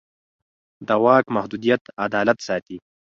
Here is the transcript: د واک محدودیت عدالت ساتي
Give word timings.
د 0.87 0.89
واک 1.03 1.25
محدودیت 1.35 1.83
عدالت 2.05 2.37
ساتي 2.47 2.77